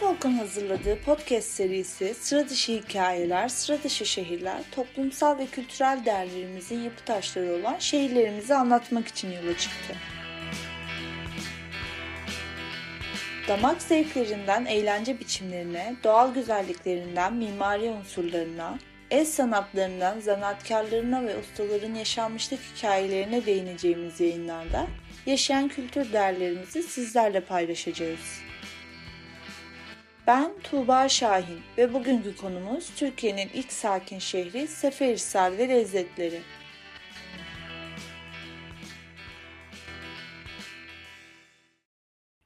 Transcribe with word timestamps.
Folk'un 0.00 0.32
hazırladığı 0.32 1.00
podcast 1.00 1.48
serisi 1.48 2.14
Sıra 2.14 2.48
Dışı 2.48 2.72
Hikayeler, 2.72 3.48
Sıra 3.48 3.82
Dışı 3.82 4.06
Şehirler, 4.06 4.62
toplumsal 4.70 5.38
ve 5.38 5.46
kültürel 5.46 6.04
değerlerimizin 6.04 6.80
yapı 6.80 7.04
taşları 7.04 7.52
olan 7.52 7.78
şehirlerimizi 7.78 8.54
anlatmak 8.54 9.08
için 9.08 9.32
yola 9.32 9.58
çıktı. 9.58 9.94
Damak 13.48 13.82
zevklerinden 13.82 14.64
eğlence 14.64 15.20
biçimlerine, 15.20 15.96
doğal 16.04 16.34
güzelliklerinden 16.34 17.34
mimari 17.34 17.90
unsurlarına, 17.90 18.78
el 19.10 19.24
sanatlarından 19.24 20.20
zanaatkarlarına 20.20 21.26
ve 21.26 21.38
ustaların 21.38 21.94
yaşanmışlık 21.94 22.60
hikayelerine 22.74 23.46
değineceğimiz 23.46 24.20
yayınlarda 24.20 24.86
yaşayan 25.26 25.68
kültür 25.68 26.12
değerlerimizi 26.12 26.82
sizlerle 26.82 27.40
paylaşacağız. 27.40 28.45
Ben 30.26 30.58
Tuğba 30.62 31.08
Şahin 31.08 31.60
ve 31.78 31.94
bugünkü 31.94 32.36
konumuz 32.36 32.90
Türkiye'nin 32.96 33.48
ilk 33.54 33.72
sakin 33.72 34.18
şehri 34.18 34.66
Seferihisar 34.66 35.58
ve 35.58 35.68
lezzetleri. 35.68 36.40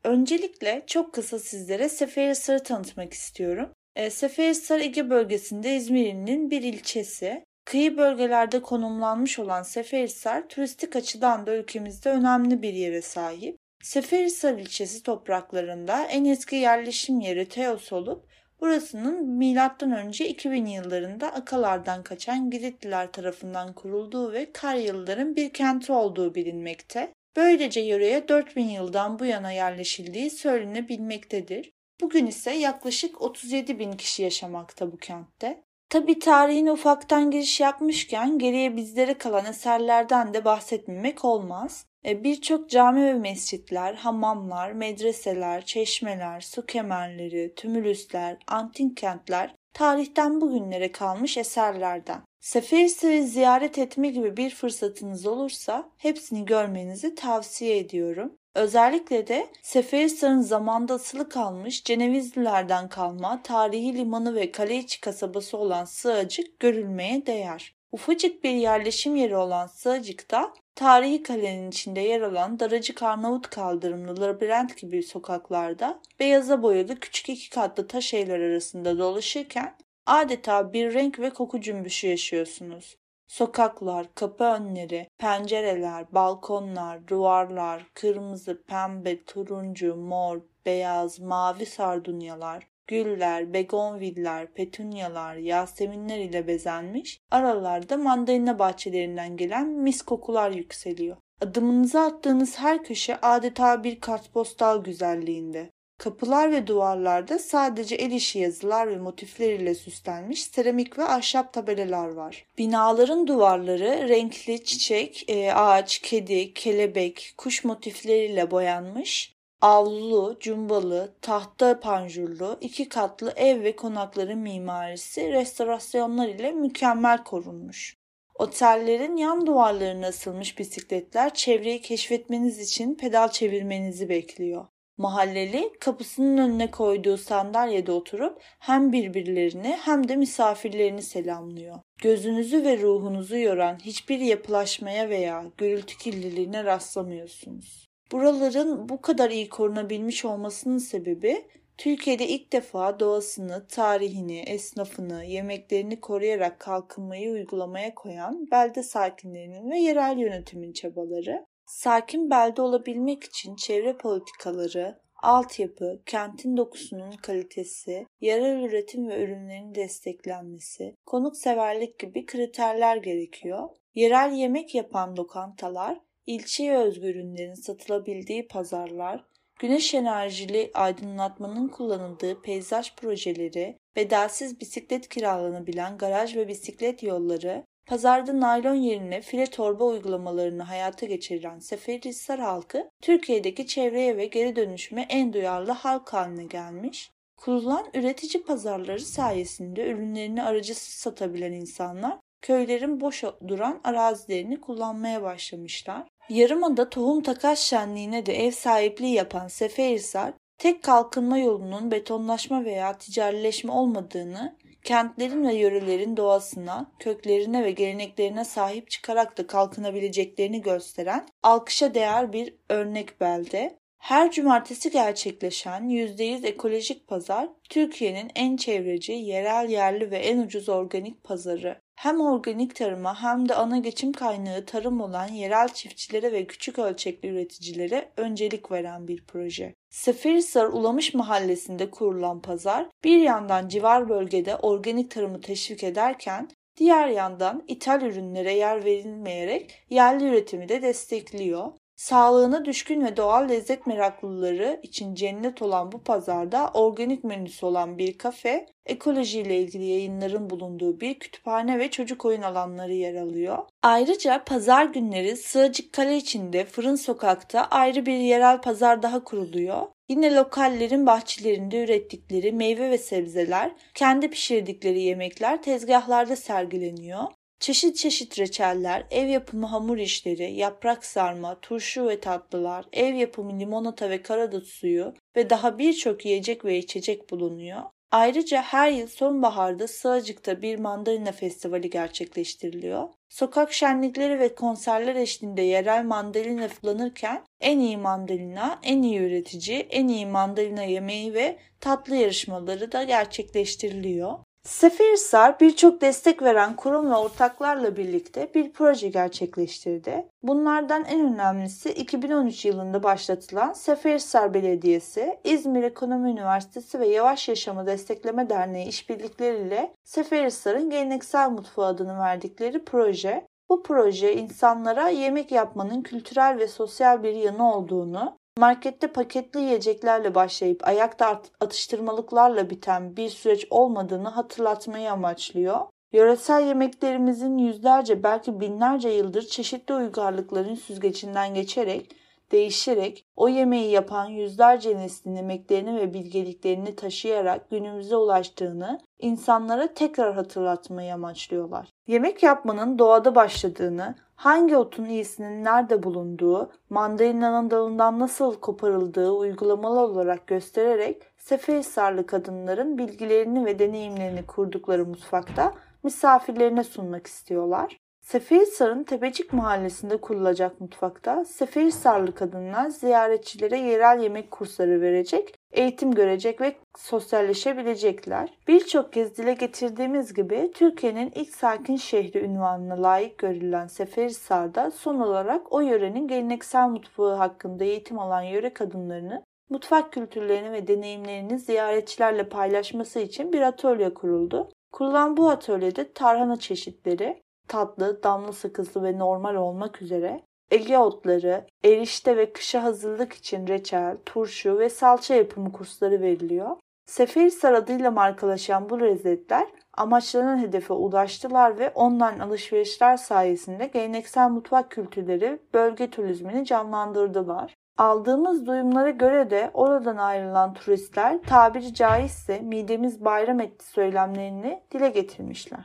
Öncelikle 0.05 0.83
çok 0.87 1.15
kısa 1.15 1.39
sizlere 1.39 1.89
Seferihisar'ı 1.89 2.62
tanıtmak 2.62 3.12
istiyorum. 3.12 3.73
E, 3.97 4.11
Seferihisar 4.11 4.81
Ege 4.81 5.11
bölgesinde 5.11 5.77
İzmir'in 5.77 6.51
bir 6.51 6.62
ilçesi. 6.62 7.45
Kıyı 7.65 7.97
bölgelerde 7.97 8.62
konumlanmış 8.62 9.39
olan 9.39 9.62
Seferihisar 9.62 10.48
turistik 10.48 10.97
açıdan 10.97 11.47
da 11.47 11.56
ülkemizde 11.56 12.11
önemli 12.11 12.62
bir 12.62 12.75
yere 12.75 13.03
sahip. 13.03 13.59
Seferihisar 13.83 14.55
ilçesi 14.55 15.03
topraklarında 15.03 16.05
en 16.05 16.25
eski 16.25 16.56
yerleşim 16.56 17.20
yeri 17.20 17.48
Teos 17.48 17.92
olup 17.92 18.27
burasının 18.61 19.39
M.Ö. 19.39 20.25
2000 20.25 20.67
yıllarında 20.67 21.33
Akalardan 21.33 22.03
kaçan 22.03 22.50
Giritliler 22.50 23.12
tarafından 23.12 23.72
kurulduğu 23.72 24.33
ve 24.33 24.53
Karyalıların 24.53 25.37
bir 25.37 25.53
kenti 25.53 25.92
olduğu 25.92 26.34
bilinmekte. 26.34 27.12
Böylece 27.37 27.81
yöreye 27.81 28.28
4000 28.28 28.69
yıldan 28.69 29.19
bu 29.19 29.25
yana 29.25 29.53
yerleşildiği 29.53 30.31
söylenebilmektedir. 30.31 31.72
Bugün 32.00 32.27
ise 32.27 32.50
yaklaşık 32.50 33.22
37 33.22 33.78
bin 33.78 33.92
kişi 33.92 34.22
yaşamakta 34.22 34.92
bu 34.92 34.97
kentte. 34.97 35.62
Tabi 35.89 36.19
tarihine 36.19 36.72
ufaktan 36.72 37.31
giriş 37.31 37.61
yapmışken 37.61 38.39
geriye 38.39 38.77
bizlere 38.77 39.15
kalan 39.15 39.47
eserlerden 39.47 40.34
de 40.34 40.44
bahsetmemek 40.44 41.25
olmaz. 41.25 41.87
E, 42.06 42.25
birçok 42.25 42.70
cami 42.70 43.05
ve 43.05 43.15
mescitler, 43.15 43.95
hamamlar, 43.95 44.73
medreseler, 44.73 45.65
çeşmeler, 45.65 46.41
su 46.41 46.67
kemerleri, 46.67 47.55
tümülüsler, 47.56 48.37
antik 48.47 48.97
kentler 48.97 49.55
tarihten 49.75 50.41
bugünlere 50.41 50.93
kalmış 50.93 51.37
eserlerden. 51.37 52.23
Seferihisar'ı 52.41 53.23
ziyaret 53.23 53.78
etme 53.78 54.09
gibi 54.09 54.37
bir 54.37 54.51
fırsatınız 54.51 55.27
olursa 55.27 55.91
hepsini 55.97 56.45
görmenizi 56.45 57.15
tavsiye 57.15 57.78
ediyorum. 57.78 58.37
Özellikle 58.55 59.27
de 59.28 59.47
Seferihisar'ın 59.62 60.41
zamanda 60.41 60.95
asılı 60.95 61.28
kalmış 61.28 61.84
Cenevizlilerden 61.84 62.89
kalma 62.89 63.43
tarihi 63.43 63.95
limanı 63.95 64.34
ve 64.34 64.53
kale 64.53 64.77
içi 64.77 65.01
kasabası 65.01 65.56
olan 65.59 65.84
Sığacık 65.84 66.61
görülmeye 66.61 67.27
değer. 67.27 67.80
Ufacık 67.92 68.44
bir 68.44 68.50
yerleşim 68.50 69.16
yeri 69.16 69.36
olan 69.36 69.66
Sığacık'ta 69.66 70.52
tarihi 70.74 71.22
kalenin 71.22 71.70
içinde 71.70 72.00
yer 72.00 72.20
alan 72.20 72.60
daracık 72.60 73.03
Arnavut 73.03 73.50
kaldırımlı 73.50 74.20
labirent 74.20 74.76
gibi 74.76 75.03
sokaklarda 75.03 76.00
beyaza 76.20 76.62
boyalı 76.62 77.00
küçük 77.00 77.28
iki 77.28 77.50
katlı 77.50 77.87
taş 77.87 78.15
evler 78.15 78.41
arasında 78.41 78.98
dolaşırken 78.98 79.76
adeta 80.06 80.72
bir 80.72 80.94
renk 80.94 81.19
ve 81.19 81.31
koku 81.31 81.60
cümbüşü 81.60 82.06
yaşıyorsunuz. 82.06 82.97
Sokaklar, 83.28 84.06
kapı 84.15 84.44
önleri, 84.44 85.09
pencereler, 85.19 86.12
balkonlar, 86.12 87.09
duvarlar, 87.09 87.86
kırmızı, 87.94 88.62
pembe, 88.62 89.25
turuncu, 89.25 89.97
mor, 89.97 90.41
beyaz, 90.66 91.20
mavi 91.20 91.66
sardunyalar, 91.66 92.66
güller, 92.86 93.52
begonviller, 93.52 94.52
petunyalar, 94.54 95.36
yaseminler 95.36 96.18
ile 96.18 96.46
bezenmiş, 96.46 97.20
aralarda 97.30 97.96
mandalina 97.96 98.58
bahçelerinden 98.58 99.36
gelen 99.36 99.68
mis 99.68 100.02
kokular 100.02 100.50
yükseliyor. 100.50 101.16
Adımınızı 101.41 102.00
attığınız 102.00 102.58
her 102.58 102.84
köşe 102.84 103.20
adeta 103.20 103.84
bir 103.84 104.00
kartpostal 104.00 104.84
güzelliğinde. 104.84 105.70
Kapılar 105.98 106.52
ve 106.52 106.66
duvarlarda 106.66 107.38
sadece 107.38 107.94
el 107.94 108.10
işi 108.10 108.38
yazılar 108.38 108.91
ve 108.91 108.97
motifler 108.97 109.52
ile 109.52 109.74
süslenmiş 109.74 110.42
seramik 110.42 110.98
ve 110.98 111.04
ahşap 111.04 111.52
tabelalar 111.52 112.08
var. 112.08 112.47
Binaların 112.58 113.26
duvarları 113.26 114.08
renkli 114.08 114.64
çiçek, 114.64 115.24
e, 115.28 115.52
ağaç, 115.52 115.98
kedi, 115.98 116.54
kelebek, 116.54 117.34
kuş 117.38 117.64
motifleriyle 117.64 118.50
boyanmış. 118.50 119.40
Avlulu, 119.62 120.37
cumbalı, 120.41 121.15
tahta 121.22 121.81
panjurlu, 121.81 122.59
iki 122.60 122.88
katlı 122.88 123.32
ev 123.37 123.62
ve 123.62 123.76
konakların 123.76 124.38
mimarisi 124.38 125.32
restorasyonlar 125.32 126.28
ile 126.28 126.53
mükemmel 126.53 127.25
korunmuş. 127.25 127.97
Otellerin 128.34 129.16
yan 129.16 129.47
duvarlarına 129.47 130.06
asılmış 130.06 130.59
bisikletler 130.59 131.34
çevreyi 131.34 131.81
keşfetmeniz 131.81 132.59
için 132.59 132.94
pedal 132.94 133.28
çevirmenizi 133.28 134.09
bekliyor. 134.09 134.66
Mahalleli 134.98 135.72
kapısının 135.81 136.38
önüne 136.38 136.71
koyduğu 136.71 137.16
sandalyede 137.16 137.92
oturup 137.92 138.42
hem 138.59 138.92
birbirlerini 138.92 139.78
hem 139.81 140.09
de 140.09 140.16
misafirlerini 140.16 141.03
selamlıyor. 141.03 141.77
Gözünüzü 142.03 142.65
ve 142.65 142.78
ruhunuzu 142.78 143.37
yoran 143.38 143.78
hiçbir 143.78 144.19
yapılaşmaya 144.19 145.09
veya 145.09 145.44
gürültü 145.59 145.98
kirliliğine 145.98 146.65
rastlamıyorsunuz. 146.65 147.90
Buraların 148.12 148.88
bu 148.88 149.00
kadar 149.00 149.31
iyi 149.31 149.48
korunabilmiş 149.48 150.25
olmasının 150.25 150.78
sebebi 150.78 151.48
Türkiye'de 151.78 152.28
ilk 152.28 152.53
defa 152.53 153.00
doğasını, 153.00 153.66
tarihini, 153.69 154.41
esnafını, 154.41 155.25
yemeklerini 155.25 156.00
koruyarak 156.00 156.60
kalkınmayı 156.60 157.31
uygulamaya 157.31 157.94
koyan 157.94 158.50
belde 158.50 158.82
sakinlerinin 158.82 159.71
ve 159.71 159.78
yerel 159.78 160.19
yönetimin 160.19 160.72
çabaları 160.72 161.47
Sakin 161.71 162.31
belde 162.31 162.62
olabilmek 162.62 163.25
için 163.25 163.56
çevre 163.56 163.97
politikaları, 163.97 165.00
altyapı, 165.22 166.03
kentin 166.06 166.56
dokusunun 166.56 167.12
kalitesi, 167.12 168.06
yerel 168.21 168.62
üretim 168.62 169.09
ve 169.09 169.25
ürünlerin 169.25 169.75
desteklenmesi, 169.75 170.94
konukseverlik 171.06 171.98
gibi 171.98 172.27
kriterler 172.27 172.97
gerekiyor. 172.97 173.69
Yerel 173.94 174.32
yemek 174.32 174.75
yapan 174.75 175.16
lokantalar, 175.16 176.00
ilçeye 176.26 176.78
özgü 176.78 177.06
ürünlerin 177.06 177.54
satılabildiği 177.54 178.48
pazarlar, 178.48 179.25
güneş 179.58 179.94
enerjili 179.94 180.70
aydınlatmanın 180.75 181.69
kullanıldığı 181.69 182.42
peyzaj 182.42 182.94
projeleri, 182.94 183.78
bedelsiz 183.97 184.60
bisiklet 184.60 185.09
kiralanabilen 185.09 185.98
garaj 185.98 186.36
ve 186.36 186.48
bisiklet 186.48 187.03
yolları, 187.03 187.64
Pazarda 187.91 188.41
naylon 188.41 188.75
yerine 188.75 189.20
file 189.20 189.47
torba 189.47 189.84
uygulamalarını 189.84 190.62
hayata 190.62 191.06
geçiren 191.06 191.59
Seferihisar 191.59 192.41
halkı 192.41 192.91
Türkiye'deki 193.03 193.66
çevreye 193.66 194.16
ve 194.16 194.26
geri 194.26 194.56
dönüşüme 194.56 195.06
en 195.09 195.32
duyarlı 195.32 195.72
halk 195.72 196.12
haline 196.12 196.44
gelmiş. 196.44 197.10
Kurulan 197.36 197.86
üretici 197.94 198.42
pazarları 198.42 199.00
sayesinde 199.00 199.91
ürünlerini 199.91 200.42
aracısız 200.42 200.95
satabilen 200.95 201.53
insanlar 201.53 202.18
köylerin 202.42 203.01
boş 203.01 203.25
duran 203.48 203.81
arazilerini 203.84 204.60
kullanmaya 204.60 205.22
başlamışlar. 205.22 206.09
Yarımada 206.28 206.91
tohum 206.91 207.22
takas 207.22 207.59
şenliğine 207.59 208.27
de 208.27 208.47
ev 208.47 208.51
sahipliği 208.51 209.15
yapan 209.15 209.48
Seferihisar, 209.48 210.33
tek 210.59 210.83
kalkınma 210.83 211.39
yolunun 211.39 211.91
betonlaşma 211.91 212.65
veya 212.65 212.98
ticarileşme 212.98 213.72
olmadığını 213.72 214.57
kentlerin 214.84 215.47
ve 215.47 215.54
yörelerin 215.54 216.16
doğasına, 216.16 216.92
köklerine 216.98 217.65
ve 217.65 217.71
geleneklerine 217.71 218.45
sahip 218.45 218.91
çıkarak 218.91 219.39
da 219.39 219.47
kalkınabileceklerini 219.47 220.63
gösteren 220.63 221.28
alkışa 221.43 221.95
değer 221.95 222.33
bir 222.33 222.54
örnek 222.69 223.21
belde. 223.21 223.79
Her 224.00 224.30
cumartesi 224.30 224.91
gerçekleşen 224.91 225.82
%100 225.82 226.47
ekolojik 226.47 227.08
pazar 227.08 227.48
Türkiye'nin 227.68 228.30
en 228.34 228.56
çevreci, 228.56 229.12
yerel 229.12 229.70
yerli 229.70 230.10
ve 230.10 230.18
en 230.18 230.38
ucuz 230.38 230.68
organik 230.68 231.24
pazarı 231.24 231.80
hem 231.97 232.20
organik 232.20 232.76
tarıma 232.76 233.22
hem 233.22 233.48
de 233.48 233.54
ana 233.54 233.78
geçim 233.78 234.12
kaynağı 234.12 234.64
tarım 234.64 235.00
olan 235.00 235.28
yerel 235.28 235.68
çiftçilere 235.68 236.32
ve 236.32 236.47
küçük 236.47 236.78
ölçekli 236.78 237.28
üreticilere 237.28 238.12
öncelik 238.16 238.72
veren 238.72 239.08
bir 239.08 239.24
proje. 239.26 239.74
Seferihisar 239.91 240.66
Ulamış 240.66 241.14
Mahallesi'nde 241.14 241.91
kurulan 241.91 242.42
pazar 242.42 242.86
bir 243.04 243.18
yandan 243.18 243.68
civar 243.68 244.08
bölgede 244.08 244.56
organik 244.56 245.10
tarımı 245.10 245.41
teşvik 245.41 245.84
ederken 245.84 246.48
diğer 246.76 247.08
yandan 247.08 247.64
ithal 247.68 248.02
ürünlere 248.02 248.54
yer 248.54 248.84
verilmeyerek 248.84 249.84
yerli 249.91 250.24
üretimi 250.24 250.68
de 250.68 250.82
destekliyor. 250.82 251.72
Sağlığına 252.00 252.64
düşkün 252.64 253.04
ve 253.04 253.16
doğal 253.16 253.48
lezzet 253.48 253.86
meraklıları 253.86 254.80
için 254.82 255.14
cennet 255.14 255.62
olan 255.62 255.92
bu 255.92 256.02
pazarda 256.02 256.70
organik 256.75 257.25
menüsü 257.25 257.66
olan 257.66 257.99
bir 257.99 258.18
kafe, 258.18 258.66
ekolojiyle 258.87 259.58
ilgili 259.58 259.85
yayınların 259.85 260.50
bulunduğu 260.50 261.00
bir 261.00 261.18
kütüphane 261.18 261.78
ve 261.78 261.90
çocuk 261.90 262.25
oyun 262.25 262.42
alanları 262.42 262.92
yer 262.92 263.14
alıyor. 263.14 263.58
Ayrıca 263.82 264.44
pazar 264.44 264.85
günleri 264.85 265.37
Sığacık 265.37 265.92
Kale 265.92 266.16
içinde 266.16 266.64
Fırın 266.64 266.94
Sokak'ta 266.94 267.64
ayrı 267.64 268.06
bir 268.06 268.18
yerel 268.18 268.61
pazar 268.61 269.02
daha 269.02 269.25
kuruluyor. 269.25 269.87
Yine 270.08 270.35
lokallerin 270.35 271.06
bahçelerinde 271.06 271.85
ürettikleri 271.85 272.52
meyve 272.52 272.90
ve 272.90 272.99
sebzeler, 272.99 273.73
kendi 273.94 274.30
pişirdikleri 274.30 275.00
yemekler 275.00 275.62
tezgahlarda 275.62 276.37
sergileniyor. 276.37 277.25
Çeşit 277.61 277.97
çeşit 277.97 278.38
reçeller, 278.38 279.07
ev 279.11 279.26
yapımı 279.26 279.66
hamur 279.66 279.99
işleri, 279.99 280.52
yaprak 280.52 281.04
sarma, 281.04 281.61
turşu 281.61 282.09
ve 282.09 282.21
tatlılar, 282.21 282.85
ev 282.92 283.14
yapımı 283.14 283.61
limonata 283.61 284.11
ve 284.11 284.23
karadut 284.23 284.66
suyu 284.66 285.14
ve 285.37 285.50
daha 285.50 285.78
birçok 285.78 286.25
yiyecek 286.25 286.64
ve 286.64 286.78
içecek 286.78 287.30
bulunuyor. 287.30 287.83
Ayrıca 288.11 288.62
her 288.62 288.90
yıl 288.90 289.07
sonbaharda 289.07 289.88
Sığacık'ta 289.88 290.62
bir 290.62 290.78
mandalina 290.78 291.33
festivali 291.33 291.90
gerçekleştiriliyor. 291.90 293.09
Sokak 293.28 293.73
şenlikleri 293.73 294.38
ve 294.38 294.54
konserler 294.54 295.16
eşliğinde 295.16 295.62
yerel 295.62 296.04
mandalina 296.04 296.68
kullanırken 296.68 297.45
en 297.61 297.78
iyi 297.78 297.97
mandalina, 297.97 298.80
en 298.83 299.02
iyi 299.02 299.18
üretici, 299.18 299.78
en 299.78 300.09
iyi 300.09 300.26
mandalina 300.26 300.83
yemeği 300.83 301.35
ve 301.35 301.59
tatlı 301.80 302.16
yarışmaları 302.16 302.92
da 302.92 303.02
gerçekleştiriliyor. 303.02 304.38
Seferihisar 304.64 305.61
birçok 305.61 306.00
destek 306.00 306.42
veren 306.42 306.76
kurum 306.76 307.11
ve 307.11 307.14
ortaklarla 307.14 307.97
birlikte 307.97 308.54
bir 308.54 308.73
proje 308.73 309.09
gerçekleştirdi. 309.09 310.26
Bunlardan 310.42 311.04
en 311.04 311.35
önemlisi 311.35 311.90
2013 311.90 312.64
yılında 312.64 313.02
başlatılan 313.02 313.73
Seferihisar 313.73 314.54
Belediyesi, 314.54 315.38
İzmir 315.45 315.83
Ekonomi 315.83 316.30
Üniversitesi 316.30 317.00
ve 317.00 317.09
Yavaş 317.09 317.49
Yaşamı 317.49 317.87
Destekleme 317.87 318.50
Derneği 318.50 318.88
işbirlikleriyle 318.88 319.95
Seferihisar'ın 320.04 320.90
geleneksel 320.90 321.50
mutfağı 321.50 321.87
adını 321.87 322.18
verdikleri 322.18 322.85
proje. 322.85 323.47
Bu 323.68 323.83
proje 323.83 324.37
insanlara 324.37 325.09
yemek 325.09 325.52
yapmanın 325.52 326.02
kültürel 326.02 326.59
ve 326.59 326.68
sosyal 326.68 327.23
bir 327.23 327.35
yanı 327.35 327.75
olduğunu, 327.75 328.39
markette 328.61 329.07
paketli 329.07 329.61
yiyeceklerle 329.61 330.35
başlayıp 330.35 330.88
ayakta 330.88 331.42
atıştırmalıklarla 331.61 332.71
biten 332.71 333.16
bir 333.16 333.28
süreç 333.28 333.66
olmadığını 333.71 334.28
hatırlatmayı 334.28 335.12
amaçlıyor. 335.12 335.80
Yöresel 336.12 336.66
yemeklerimizin 336.66 337.59
yüzlerce 337.59 338.23
belki 338.23 338.61
binlerce 338.61 339.09
yıldır 339.09 339.42
çeşitli 339.42 339.95
uygarlıkların 339.95 340.75
süzgecinden 340.75 341.54
geçerek, 341.54 342.16
değişerek 342.52 343.25
o 343.37 343.49
yemeği 343.49 343.90
yapan 343.90 344.26
yüzlerce 344.26 344.97
neslin 344.97 345.37
emeklerini 345.37 345.97
ve 345.97 346.14
bilgeliklerini 346.14 346.97
taşıyarak 346.97 347.71
günümüze 347.71 348.16
ulaştığını 348.16 349.00
insanlara 349.18 349.95
tekrar 349.95 350.35
hatırlatmayı 350.35 351.14
amaçlıyorlar. 351.14 351.88
Yemek 352.07 352.42
yapmanın 352.42 352.99
doğada 352.99 353.35
başladığını, 353.35 354.14
hangi 354.40 354.76
otun 354.76 355.04
iyisinin 355.04 355.64
nerede 355.64 356.02
bulunduğu, 356.02 356.71
mandalinanın 356.90 357.71
dalından 357.71 358.19
nasıl 358.19 358.61
koparıldığı 358.61 359.31
uygulamalı 359.31 360.00
olarak 360.00 360.47
göstererek 360.47 361.23
Seferihisarlı 361.38 362.26
kadınların 362.26 362.99
bilgilerini 362.99 363.64
ve 363.66 363.78
deneyimlerini 363.78 364.47
kurdukları 364.47 365.07
mutfakta 365.07 365.75
misafirlerine 366.02 366.85
sunmak 366.85 367.26
istiyorlar. 367.26 368.00
Seferihisar'ın 368.30 369.04
Tepecik 369.04 369.52
mahallesinde 369.52 370.16
kurulacak 370.16 370.80
mutfakta 370.80 371.44
Seferihisarlı 371.44 372.35
kadınlar 372.35 372.88
ziyaretçilere 372.88 373.78
yerel 373.78 374.23
yemek 374.23 374.50
kursları 374.50 375.00
verecek, 375.00 375.54
eğitim 375.73 376.14
görecek 376.14 376.61
ve 376.61 376.76
sosyalleşebilecekler. 376.99 378.59
Birçok 378.68 379.12
kez 379.12 379.37
dile 379.37 379.52
getirdiğimiz 379.52 380.35
gibi 380.35 380.71
Türkiye'nin 380.75 381.32
ilk 381.35 381.54
sakin 381.54 381.97
şehri 381.97 382.38
ünvanına 382.38 383.02
layık 383.02 383.38
görülen 383.38 383.87
Seferihisar'da 383.87 384.90
son 384.90 385.21
olarak 385.21 385.73
o 385.73 385.80
yörenin 385.80 386.28
geleneksel 386.28 386.88
mutfağı 386.88 387.35
hakkında 387.35 387.85
eğitim 387.85 388.18
alan 388.18 388.42
yöre 388.42 388.73
kadınlarını 388.73 389.44
mutfak 389.71 390.12
kültürlerini 390.12 390.73
ve 390.73 390.87
deneyimlerini 390.88 391.59
ziyaretçilerle 391.59 392.49
paylaşması 392.49 393.21
için 393.21 393.52
bir 393.52 393.61
atölye 393.61 394.14
kuruldu. 394.14 394.68
Kurulan 394.92 395.37
bu 395.37 395.50
atölyede 395.50 396.12
tarhana 396.12 396.56
çeşitleri, 396.59 397.42
tatlı, 397.71 398.23
damla 398.23 398.52
sakızlı 398.52 399.02
ve 399.02 399.19
normal 399.19 399.55
olmak 399.55 400.02
üzere 400.02 400.40
Ege 400.71 400.99
otları, 400.99 401.64
erişte 401.85 402.37
ve 402.37 402.52
kışa 402.52 402.83
hazırlık 402.83 403.33
için 403.33 403.67
reçel, 403.67 404.17
turşu 404.26 404.78
ve 404.78 404.88
salça 404.88 405.35
yapımı 405.35 405.73
kursları 405.73 406.21
veriliyor. 406.21 406.76
Seferihisar 407.07 407.73
adıyla 407.73 408.11
markalaşan 408.11 408.90
bu 408.90 409.00
lezzetler 409.00 409.67
amaçlanan 409.97 410.59
hedefe 410.59 410.93
ulaştılar 410.93 411.78
ve 411.78 411.90
online 411.90 412.43
alışverişler 412.43 413.17
sayesinde 413.17 413.87
geleneksel 413.87 414.50
mutfak 414.50 414.90
kültürleri 414.90 415.59
bölge 415.75 416.11
turizmini 416.11 416.64
canlandırdılar. 416.64 417.75
Aldığımız 417.99 418.67
duyumlara 418.67 419.11
göre 419.11 419.50
de 419.50 419.71
oradan 419.75 420.17
ayrılan 420.17 420.75
turistler 420.75 421.43
tabiri 421.43 421.95
caizse 421.95 422.61
midemiz 422.61 423.25
bayram 423.25 423.61
etti 423.61 423.87
söylemlerini 423.87 424.83
dile 424.93 425.09
getirmişler. 425.09 425.85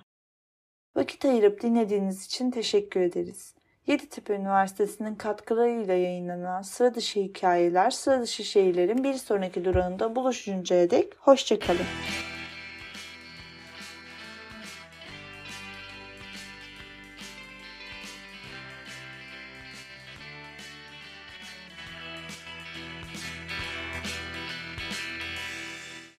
Vakit 0.96 1.26
ayırıp 1.26 1.62
dinlediğiniz 1.62 2.26
için 2.26 2.52
teşekkür 2.52 3.00
ederiz. 3.00 3.54
Yeditepe 3.88 4.34
Üniversitesi'nin 4.34 5.16
katkılarıyla 5.16 5.94
yayınlanan 5.94 6.62
sıra 6.62 6.96
dışı 6.96 7.20
hikayeler, 7.20 7.90
sıra 7.92 8.22
dışı 8.22 8.44
şehirlerin 8.44 9.04
bir 9.04 9.14
sonraki 9.14 9.66
durağında 9.66 10.16
buluşuncaya 10.16 10.90
dek 10.90 11.14
hoşçakalın. 11.20 11.86